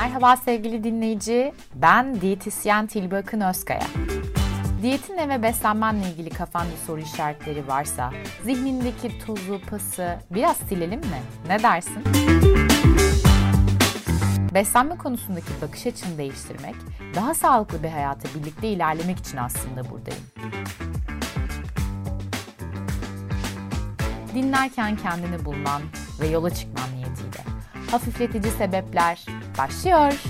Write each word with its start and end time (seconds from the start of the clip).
Merhaba 0.00 0.36
sevgili 0.36 0.84
dinleyici, 0.84 1.52
ben 1.74 2.20
diyetisyen 2.20 2.86
Tilbe 2.86 3.16
Akın 3.16 3.40
Özkaya. 3.40 3.86
Diyetinle 4.82 5.28
ve 5.28 5.42
beslenmenle 5.42 6.10
ilgili 6.10 6.30
kafanda 6.30 6.76
soru 6.86 7.00
işaretleri 7.00 7.68
varsa, 7.68 8.12
zihnindeki 8.44 9.18
tozu, 9.26 9.60
pası 9.70 10.18
biraz 10.30 10.56
silelim 10.56 11.00
mi? 11.00 11.20
Ne 11.46 11.62
dersin? 11.62 12.04
Beslenme 14.54 14.96
konusundaki 14.96 15.52
bakış 15.62 15.86
açını 15.86 16.18
değiştirmek, 16.18 16.74
daha 17.14 17.34
sağlıklı 17.34 17.82
bir 17.82 17.88
hayata 17.88 18.28
birlikte 18.34 18.68
ilerlemek 18.68 19.18
için 19.18 19.36
aslında 19.36 19.90
buradayım. 19.90 20.24
Dinlerken 24.34 24.96
kendini 24.96 25.44
bulman 25.44 25.82
ve 26.20 26.26
yola 26.26 26.50
çıkman 26.50 26.88
niyetiyle. 26.96 27.44
Hafifletici 27.90 28.52
sebepler 28.52 29.26
başlıyor. 29.60 30.22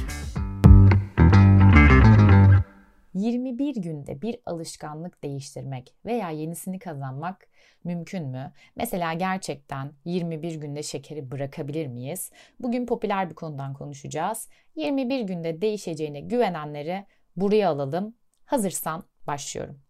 21 3.15 3.77
günde 3.77 4.23
bir 4.23 4.37
alışkanlık 4.47 5.25
değiştirmek 5.25 5.95
veya 6.05 6.31
yenisini 6.31 6.79
kazanmak 6.79 7.49
mümkün 7.85 8.27
mü? 8.27 8.53
Mesela 8.77 9.13
gerçekten 9.13 9.93
21 10.05 10.55
günde 10.55 10.83
şekeri 10.83 11.31
bırakabilir 11.31 11.87
miyiz? 11.87 12.31
Bugün 12.61 12.87
popüler 12.87 13.31
bir 13.31 13.35
konudan 13.35 13.75
konuşacağız. 13.75 14.49
21 14.77 15.21
günde 15.21 15.61
değişeceğine 15.61 16.21
güvenenleri 16.21 17.07
buraya 17.37 17.71
alalım. 17.71 18.15
Hazırsan 18.45 19.05
başlıyorum. 19.27 19.90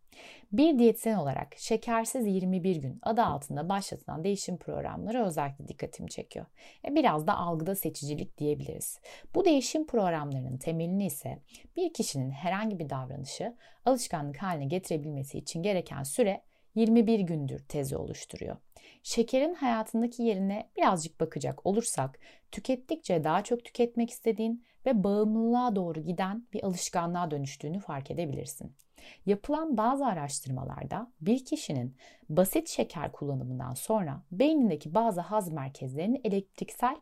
Bir 0.53 0.79
diyetisyen 0.79 1.17
olarak 1.17 1.55
şekersiz 1.57 2.27
21 2.27 2.77
gün 2.77 2.99
adı 3.03 3.23
altında 3.23 3.69
başlatılan 3.69 4.25
değişim 4.25 4.57
programları 4.57 5.27
özellikle 5.27 5.69
dikkatimi 5.69 6.11
çekiyor. 6.11 6.47
E 6.85 6.95
biraz 6.95 7.27
da 7.27 7.37
algıda 7.37 7.75
seçicilik 7.75 8.39
diyebiliriz. 8.39 9.01
Bu 9.35 9.45
değişim 9.45 9.87
programlarının 9.87 10.59
temelini 10.59 11.07
ise 11.07 11.39
bir 11.77 11.93
kişinin 11.93 12.31
herhangi 12.31 12.79
bir 12.79 12.91
davranışı 12.91 13.57
alışkanlık 13.85 14.37
haline 14.37 14.65
getirebilmesi 14.65 15.39
için 15.39 15.63
gereken 15.63 16.03
süre 16.03 16.43
21 16.75 17.21
gündür 17.21 17.59
tezi 17.59 17.97
oluşturuyor. 17.97 18.57
Şekerin 19.03 19.55
hayatındaki 19.55 20.23
yerine 20.23 20.71
birazcık 20.77 21.21
bakacak 21.21 21.67
olursak 21.67 22.19
tükettikçe 22.51 23.25
daha 23.25 23.45
çok 23.45 23.65
tüketmek 23.65 24.11
istediğin 24.11 24.65
ve 24.87 25.05
bağımlılığa 25.05 25.77
doğru 25.77 26.01
giden 26.01 26.47
bir 26.53 26.65
alışkanlığa 26.65 27.31
dönüştüğünü 27.31 27.81
fark 27.81 28.11
edebilirsin. 28.11 28.77
Yapılan 29.27 29.77
bazı 29.77 30.07
araştırmalarda 30.07 31.13
bir 31.21 31.45
kişinin 31.45 31.97
basit 32.29 32.69
şeker 32.69 33.13
kullanımından 33.13 33.75
sonra 33.75 34.23
beynindeki 34.33 34.95
bazı 34.95 35.21
haz 35.21 35.53
merkezlerinin 35.53 36.21
elektriksel 36.25 36.97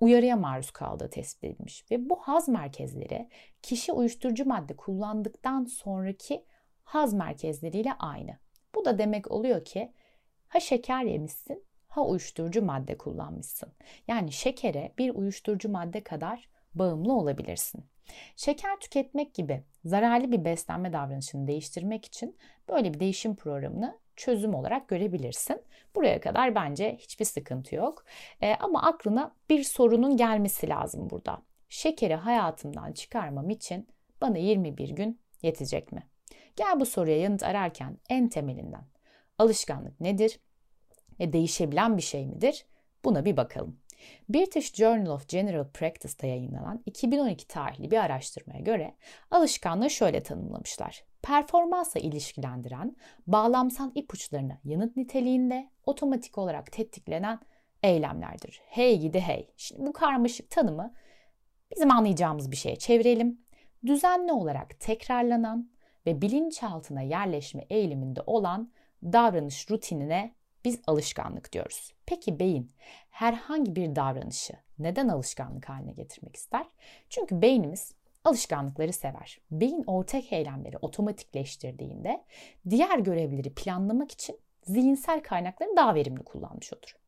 uyarıya 0.00 0.36
maruz 0.36 0.70
kaldığı 0.70 1.10
tespit 1.10 1.44
edilmiş 1.44 1.90
ve 1.90 2.10
bu 2.10 2.16
haz 2.16 2.48
merkezleri 2.48 3.28
kişi 3.62 3.92
uyuşturucu 3.92 4.44
madde 4.44 4.76
kullandıktan 4.76 5.64
sonraki 5.64 6.44
haz 6.84 7.14
merkezleriyle 7.14 7.92
aynı. 7.98 8.38
Bu 8.74 8.84
da 8.84 8.98
demek 8.98 9.30
oluyor 9.30 9.64
ki 9.64 9.92
ha 10.48 10.60
şeker 10.60 11.02
yemişsin 11.02 11.64
ha 11.94 12.06
uyuşturucu 12.06 12.62
madde 12.62 12.98
kullanmışsın. 12.98 13.72
Yani 14.08 14.32
şekere 14.32 14.92
bir 14.98 15.14
uyuşturucu 15.14 15.68
madde 15.68 16.02
kadar 16.02 16.48
bağımlı 16.74 17.12
olabilirsin. 17.12 17.84
Şeker 18.36 18.80
tüketmek 18.80 19.34
gibi 19.34 19.64
zararlı 19.84 20.32
bir 20.32 20.44
beslenme 20.44 20.92
davranışını 20.92 21.46
değiştirmek 21.46 22.04
için 22.04 22.36
böyle 22.68 22.94
bir 22.94 23.00
değişim 23.00 23.36
programını 23.36 23.98
çözüm 24.16 24.54
olarak 24.54 24.88
görebilirsin. 24.88 25.62
Buraya 25.96 26.20
kadar 26.20 26.54
bence 26.54 26.96
hiçbir 27.00 27.24
sıkıntı 27.24 27.74
yok. 27.74 28.04
E, 28.40 28.54
ama 28.54 28.82
aklına 28.82 29.34
bir 29.50 29.64
sorunun 29.64 30.16
gelmesi 30.16 30.68
lazım 30.68 31.10
burada. 31.10 31.42
Şekeri 31.68 32.14
hayatımdan 32.14 32.92
çıkarmam 32.92 33.50
için 33.50 33.88
bana 34.20 34.38
21 34.38 34.88
gün 34.88 35.20
yetecek 35.42 35.92
mi? 35.92 36.02
Gel 36.56 36.80
bu 36.80 36.86
soruya 36.86 37.18
yanıt 37.18 37.42
ararken 37.42 37.98
en 38.08 38.28
temelinden 38.28 38.84
alışkanlık 39.38 40.00
nedir 40.00 40.40
ve 41.20 41.32
değişebilen 41.32 41.96
bir 41.96 42.02
şey 42.02 42.26
midir? 42.26 42.66
Buna 43.04 43.24
bir 43.24 43.36
bakalım. 43.36 43.80
British 44.28 44.74
Journal 44.74 45.10
of 45.10 45.28
General 45.28 45.68
Practice'da 45.68 46.26
yayınlanan 46.26 46.82
2012 46.86 47.48
tarihli 47.48 47.90
bir 47.90 47.96
araştırmaya 47.96 48.60
göre 48.60 48.94
alışkanlığı 49.30 49.90
şöyle 49.90 50.22
tanımlamışlar. 50.22 51.04
Performansla 51.22 52.00
ilişkilendiren 52.00 52.96
bağlamsal 53.26 53.90
ipuçlarına 53.94 54.58
yanıt 54.64 54.96
niteliğinde 54.96 55.70
otomatik 55.86 56.38
olarak 56.38 56.72
tetiklenen 56.72 57.40
eylemlerdir. 57.82 58.60
Hey 58.66 59.00
gidi 59.00 59.20
hey. 59.20 59.50
Şimdi 59.56 59.86
bu 59.86 59.92
karmaşık 59.92 60.50
tanımı 60.50 60.94
bizim 61.70 61.90
anlayacağımız 61.90 62.50
bir 62.50 62.56
şeye 62.56 62.76
çevirelim. 62.76 63.40
Düzenli 63.86 64.32
olarak 64.32 64.80
tekrarlanan 64.80 65.70
ve 66.06 66.22
bilinçaltına 66.22 67.02
yerleşme 67.02 67.66
eğiliminde 67.70 68.20
olan 68.26 68.72
davranış 69.02 69.70
rutinine 69.70 70.34
biz 70.64 70.80
alışkanlık 70.86 71.52
diyoruz. 71.52 71.92
Peki 72.06 72.38
beyin 72.38 72.72
herhangi 73.10 73.76
bir 73.76 73.96
davranışı 73.96 74.52
neden 74.78 75.08
alışkanlık 75.08 75.68
haline 75.68 75.92
getirmek 75.92 76.36
ister? 76.36 76.66
Çünkü 77.08 77.42
beynimiz 77.42 77.94
alışkanlıkları 78.24 78.92
sever. 78.92 79.40
Beyin 79.50 79.84
ortak 79.86 80.32
eylemleri 80.32 80.76
otomatikleştirdiğinde 80.78 82.24
diğer 82.70 82.98
görevleri 82.98 83.54
planlamak 83.54 84.12
için 84.12 84.38
zihinsel 84.62 85.22
kaynakları 85.22 85.76
daha 85.76 85.94
verimli 85.94 86.22
kullanmış 86.22 86.72
olur. 86.72 87.03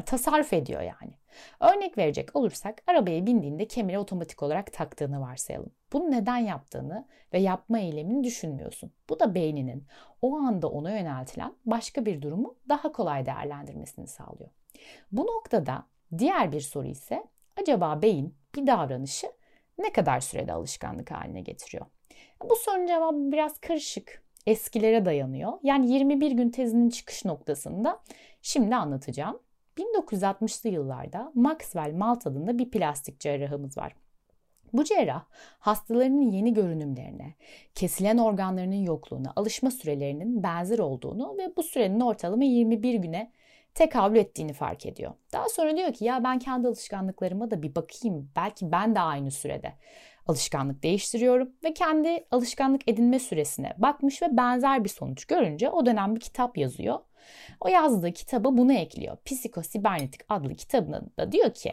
Yani 0.00 0.04
tasarruf 0.04 0.52
ediyor 0.52 0.80
yani. 0.80 1.12
Örnek 1.60 1.98
verecek 1.98 2.36
olursak 2.36 2.82
arabaya 2.86 3.26
bindiğinde 3.26 3.68
kemeri 3.68 3.98
otomatik 3.98 4.42
olarak 4.42 4.72
taktığını 4.72 5.20
varsayalım. 5.20 5.72
Bunu 5.92 6.10
neden 6.10 6.36
yaptığını 6.36 7.06
ve 7.32 7.38
yapma 7.38 7.78
eylemini 7.78 8.24
düşünmüyorsun. 8.24 8.92
Bu 9.08 9.20
da 9.20 9.34
beyninin 9.34 9.86
o 10.22 10.36
anda 10.36 10.68
ona 10.68 10.90
yöneltilen 10.90 11.54
başka 11.66 12.06
bir 12.06 12.22
durumu 12.22 12.56
daha 12.68 12.92
kolay 12.92 13.26
değerlendirmesini 13.26 14.06
sağlıyor. 14.06 14.50
Bu 15.12 15.26
noktada 15.26 15.86
diğer 16.18 16.52
bir 16.52 16.60
soru 16.60 16.86
ise 16.86 17.24
acaba 17.60 18.02
beyin 18.02 18.34
bir 18.54 18.66
davranışı 18.66 19.26
ne 19.78 19.92
kadar 19.92 20.20
sürede 20.20 20.52
alışkanlık 20.52 21.10
haline 21.10 21.40
getiriyor? 21.40 21.86
Bu 22.50 22.56
sorunun 22.56 22.86
cevabı 22.86 23.32
biraz 23.32 23.58
karışık. 23.58 24.22
Eskilere 24.46 25.04
dayanıyor. 25.04 25.52
Yani 25.62 25.92
21 25.92 26.30
gün 26.30 26.50
tezinin 26.50 26.90
çıkış 26.90 27.24
noktasında 27.24 28.00
şimdi 28.42 28.76
anlatacağım. 28.76 29.40
1960'lı 29.78 30.70
yıllarda 30.70 31.32
Maxwell 31.34 31.94
Malt 31.94 32.26
adında 32.26 32.58
bir 32.58 32.70
plastik 32.70 33.20
cerrahımız 33.20 33.78
var. 33.78 33.94
Bu 34.72 34.84
cerrah 34.84 35.24
hastalarının 35.58 36.30
yeni 36.30 36.54
görünümlerine, 36.54 37.34
kesilen 37.74 38.18
organlarının 38.18 38.82
yokluğuna, 38.84 39.32
alışma 39.36 39.70
sürelerinin 39.70 40.42
benzer 40.42 40.78
olduğunu 40.78 41.36
ve 41.38 41.56
bu 41.56 41.62
sürenin 41.62 42.00
ortalama 42.00 42.44
21 42.44 42.94
güne 42.94 43.32
tekabül 43.74 44.16
ettiğini 44.16 44.52
fark 44.52 44.86
ediyor. 44.86 45.12
Daha 45.32 45.48
sonra 45.48 45.76
diyor 45.76 45.92
ki 45.92 46.04
ya 46.04 46.24
ben 46.24 46.38
kendi 46.38 46.68
alışkanlıklarıma 46.68 47.50
da 47.50 47.62
bir 47.62 47.74
bakayım. 47.74 48.30
Belki 48.36 48.72
ben 48.72 48.94
de 48.94 49.00
aynı 49.00 49.30
sürede 49.30 49.72
alışkanlık 50.30 50.82
değiştiriyorum 50.82 51.52
ve 51.64 51.74
kendi 51.74 52.24
alışkanlık 52.30 52.88
edinme 52.88 53.18
süresine 53.18 53.74
bakmış 53.78 54.22
ve 54.22 54.36
benzer 54.36 54.84
bir 54.84 54.88
sonuç 54.88 55.24
görünce 55.24 55.70
o 55.70 55.86
dönem 55.86 56.14
bir 56.14 56.20
kitap 56.20 56.58
yazıyor. 56.58 56.98
O 57.60 57.68
yazdığı 57.68 58.12
kitaba 58.12 58.56
bunu 58.56 58.72
ekliyor. 58.72 59.16
Psikosibernetik 59.24 60.20
adlı 60.28 60.54
kitabında 60.54 61.02
da 61.18 61.32
diyor 61.32 61.54
ki 61.54 61.72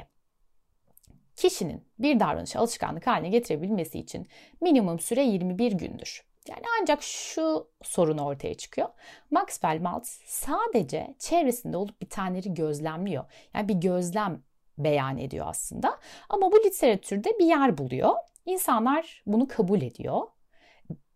kişinin 1.36 1.84
bir 2.00 2.20
davranışı 2.20 2.60
alışkanlık 2.60 3.08
haline 3.08 3.30
getirebilmesi 3.30 4.00
için 4.00 4.28
minimum 4.62 5.00
süre 5.00 5.24
21 5.24 5.72
gündür. 5.72 6.24
Yani 6.48 6.64
ancak 6.82 7.04
şu 7.04 7.68
sorun 7.82 8.18
ortaya 8.18 8.54
çıkıyor. 8.54 8.88
Maxwell 9.32 9.82
Maltz 9.82 10.20
sadece 10.26 11.16
çevresinde 11.20 11.78
olup 11.78 12.02
bitenleri 12.02 12.54
gözlemliyor. 12.54 13.26
Yani 13.54 13.68
bir 13.70 13.74
gözlem 13.74 14.42
beyan 14.78 15.18
ediyor 15.18 15.46
aslında. 15.50 16.00
Ama 16.30 16.52
bu 16.52 16.56
literatürde 16.66 17.40
bir 17.40 17.46
yer 17.46 17.78
buluyor. 17.78 18.14
İnsanlar 18.48 19.24
bunu 19.26 19.48
kabul 19.48 19.82
ediyor. 19.82 20.22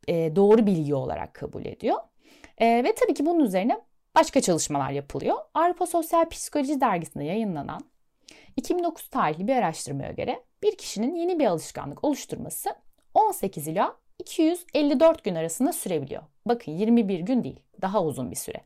E, 0.07 0.35
doğru 0.35 0.65
bilgi 0.65 0.95
olarak 0.95 1.33
kabul 1.33 1.65
ediyor. 1.65 1.97
E, 2.57 2.83
ve 2.83 2.95
tabii 2.95 3.13
ki 3.13 3.25
bunun 3.25 3.39
üzerine 3.39 3.81
başka 4.15 4.41
çalışmalar 4.41 4.91
yapılıyor. 4.91 5.37
Avrupa 5.53 5.85
Sosyal 5.85 6.29
Psikoloji 6.29 6.81
Dergisi'nde 6.81 7.23
yayınlanan 7.23 7.81
2009 8.57 9.07
tarihli 9.07 9.47
bir 9.47 9.55
araştırmaya 9.55 10.11
göre 10.11 10.43
bir 10.63 10.77
kişinin 10.77 11.15
yeni 11.15 11.39
bir 11.39 11.45
alışkanlık 11.45 12.03
oluşturması 12.03 12.69
18 13.13 13.67
ila 13.67 13.95
254 14.19 15.23
gün 15.23 15.35
arasında 15.35 15.73
sürebiliyor. 15.73 16.23
Bakın 16.45 16.71
21 16.71 17.19
gün 17.19 17.43
değil, 17.43 17.59
daha 17.81 18.03
uzun 18.03 18.31
bir 18.31 18.35
süre. 18.35 18.61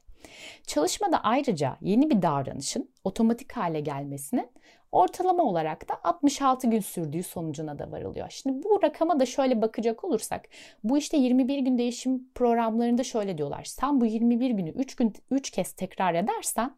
Çalışmada 0.68 1.24
ayrıca 1.24 1.78
yeni 1.82 2.10
bir 2.10 2.22
davranışın 2.22 2.90
otomatik 3.04 3.52
hale 3.52 3.80
gelmesinin 3.80 4.52
ortalama 4.92 5.44
olarak 5.44 5.90
da 5.90 6.00
66 6.04 6.70
gün 6.70 6.80
sürdüğü 6.80 7.24
sonucuna 7.24 7.80
da 7.80 7.92
varılıyor. 7.92 8.30
Şimdi 8.30 8.64
bu 8.64 8.80
rakama 8.84 9.20
da 9.20 9.26
şöyle 9.26 9.62
bakacak 9.62 10.04
olursak 10.04 10.48
bu 10.84 10.98
işte 10.98 11.18
21 11.18 11.58
gün 11.58 11.78
değişim 11.78 12.30
programlarında 12.36 13.04
şöyle 13.04 13.38
diyorlar. 13.38 13.64
Sen 13.64 14.02
bu 14.02 14.06
21 14.06 14.50
günü 14.50 14.70
3 14.70 14.96
gün 14.96 15.14
3 15.32 15.50
kez 15.50 15.72
tekrar 15.72 16.14
edersen 16.14 16.78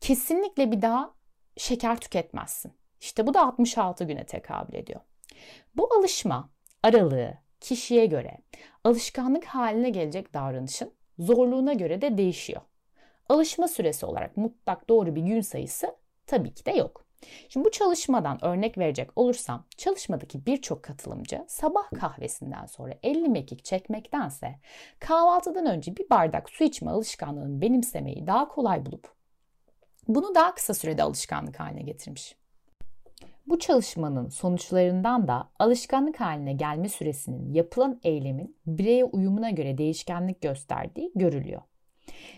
kesinlikle 0.00 0.72
bir 0.72 0.82
daha 0.82 1.14
şeker 1.56 2.00
tüketmezsin. 2.00 2.72
İşte 3.00 3.26
bu 3.26 3.34
da 3.34 3.46
66 3.46 4.04
güne 4.04 4.24
tekabül 4.24 4.74
ediyor. 4.74 5.00
Bu 5.74 5.88
alışma 5.98 6.50
aralığı 6.82 7.34
kişiye 7.60 8.06
göre 8.06 8.38
alışkanlık 8.84 9.44
haline 9.44 9.90
gelecek 9.90 10.34
davranışın 10.34 10.92
zorluğuna 11.18 11.72
göre 11.72 12.02
de 12.02 12.18
değişiyor. 12.18 12.62
Alışma 13.30 13.68
süresi 13.68 14.06
olarak 14.06 14.36
mutlak 14.36 14.88
doğru 14.88 15.14
bir 15.14 15.22
gün 15.22 15.40
sayısı 15.40 15.96
tabii 16.26 16.54
ki 16.54 16.66
de 16.66 16.70
yok. 16.70 17.04
Şimdi 17.48 17.66
bu 17.66 17.70
çalışmadan 17.70 18.44
örnek 18.44 18.78
verecek 18.78 19.10
olursam 19.16 19.64
çalışmadaki 19.76 20.46
birçok 20.46 20.82
katılımcı 20.82 21.44
sabah 21.48 21.90
kahvesinden 22.00 22.66
sonra 22.66 22.94
50 23.02 23.28
mekik 23.28 23.64
çekmektense 23.64 24.54
kahvaltıdan 24.98 25.66
önce 25.66 25.96
bir 25.96 26.10
bardak 26.10 26.50
su 26.50 26.64
içme 26.64 26.90
alışkanlığını 26.90 27.60
benimsemeyi 27.60 28.26
daha 28.26 28.48
kolay 28.48 28.86
bulup 28.86 29.08
bunu 30.08 30.34
daha 30.34 30.54
kısa 30.54 30.74
sürede 30.74 31.02
alışkanlık 31.02 31.60
haline 31.60 31.82
getirmiş. 31.82 32.36
Bu 33.46 33.58
çalışmanın 33.58 34.28
sonuçlarından 34.28 35.28
da 35.28 35.50
alışkanlık 35.58 36.20
haline 36.20 36.52
gelme 36.52 36.88
süresinin 36.88 37.54
yapılan 37.54 38.00
eylemin 38.04 38.56
bireye 38.66 39.04
uyumuna 39.04 39.50
göre 39.50 39.78
değişkenlik 39.78 40.40
gösterdiği 40.40 41.12
görülüyor. 41.14 41.62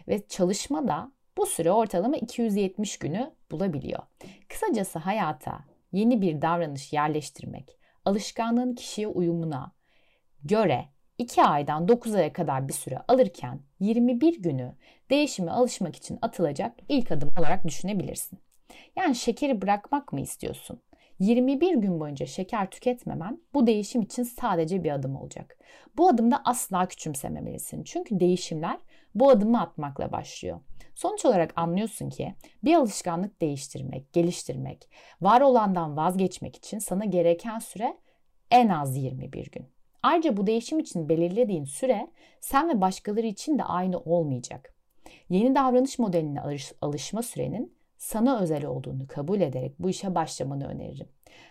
Ve 0.09 0.27
çalışmada 0.27 1.13
bu 1.37 1.47
süre 1.47 1.73
ortalama 1.73 2.17
270 2.17 2.99
günü 2.99 3.31
bulabiliyor. 3.51 4.03
Kısacası 4.49 4.99
hayata 4.99 5.65
yeni 5.93 6.21
bir 6.21 6.43
davranış 6.43 6.93
yerleştirmek, 6.93 7.79
alışkanlığın 8.05 8.75
kişiye 8.75 9.07
uyumuna 9.07 9.73
göre 10.45 10.85
2 11.19 11.43
aydan 11.43 11.89
9 11.89 12.15
aya 12.15 12.33
kadar 12.33 12.69
bir 12.69 12.73
süre 12.73 12.99
alırken 13.09 13.61
21 13.81 14.43
günü 14.43 14.75
değişime 15.11 15.51
alışmak 15.51 15.97
için 15.97 16.19
atılacak 16.23 16.73
ilk 16.89 17.13
adım 17.13 17.29
olarak 17.39 17.67
düşünebilirsin. 17.67 18.39
Yani 18.97 19.15
şekeri 19.15 19.63
bırakmak 19.63 20.13
mı 20.13 20.21
istiyorsun? 20.21 20.83
21 21.19 21.75
gün 21.75 22.01
boyunca 22.01 22.27
şeker 22.27 22.71
tüketmemen 22.71 23.41
bu 23.55 23.67
değişim 23.67 24.03
için 24.03 24.23
sadece 24.23 24.85
bir 24.85 24.91
adım 24.91 25.17
olacak. 25.17 25.59
Bu 25.97 26.09
adımda 26.09 26.43
asla 26.45 26.89
küçümsememelisin. 26.89 27.83
Çünkü 27.85 28.21
değişimler 28.21 28.79
bu 29.15 29.31
adımı 29.31 29.61
atmakla 29.61 30.13
başlıyor. 30.13 30.61
Sonuç 30.95 31.25
olarak 31.25 31.53
anlıyorsun 31.57 32.11
ki 32.11 32.35
bir 32.65 32.75
alışkanlık 32.75 33.41
değiştirmek, 33.41 34.13
geliştirmek, 34.13 34.89
var 35.21 35.41
olandan 35.41 35.97
vazgeçmek 35.97 36.57
için 36.57 36.79
sana 36.79 37.05
gereken 37.05 37.59
süre 37.59 37.97
en 38.51 38.69
az 38.69 38.97
21 38.97 39.51
gün. 39.51 39.67
Ayrıca 40.03 40.37
bu 40.37 40.47
değişim 40.47 40.79
için 40.79 41.09
belirlediğin 41.09 41.65
süre 41.65 42.11
sen 42.41 42.69
ve 42.69 42.81
başkaları 42.81 43.27
için 43.27 43.59
de 43.59 43.65
aynı 43.65 43.99
olmayacak. 43.99 44.75
Yeni 45.29 45.55
davranış 45.55 45.99
modeline 45.99 46.43
alışma 46.81 47.23
sürenin 47.23 47.75
sana 47.99 48.41
özel 48.41 48.65
olduğunu 48.65 49.07
kabul 49.07 49.41
ederek 49.41 49.75
bu 49.79 49.91
işe 49.91 50.15
başlamanı 50.15 50.69
öneririm. 50.69 51.09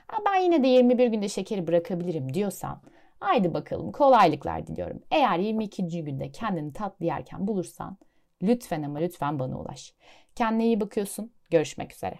Ha, 0.07 0.17
ben 0.25 0.41
yine 0.41 0.63
de 0.63 0.67
21 0.67 1.07
günde 1.07 1.29
şekeri 1.29 1.67
bırakabilirim 1.67 2.33
diyorsan 2.33 2.81
haydi 3.21 3.53
bakalım 3.53 3.91
kolaylıklar 3.91 4.67
diliyorum. 4.67 5.03
Eğer 5.11 5.39
22. 5.39 6.03
günde 6.03 6.31
kendini 6.31 6.73
tatlı 6.73 7.05
yerken 7.05 7.47
bulursan 7.47 7.97
lütfen 8.43 8.83
ama 8.83 8.99
lütfen 8.99 9.39
bana 9.39 9.59
ulaş. 9.59 9.93
Kendine 10.35 10.65
iyi 10.65 10.81
bakıyorsun. 10.81 11.33
Görüşmek 11.51 11.93
üzere. 11.93 12.19